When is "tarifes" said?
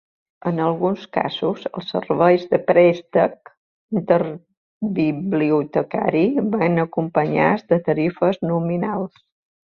7.91-8.41